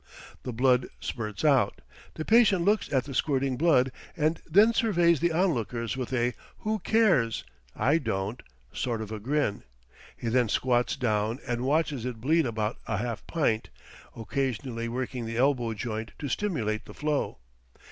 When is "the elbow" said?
15.27-15.75